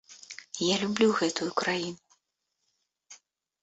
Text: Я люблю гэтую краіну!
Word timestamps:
Я 0.67 0.75
люблю 0.85 1.09
гэтую 1.21 1.51
краіну! 1.63 1.95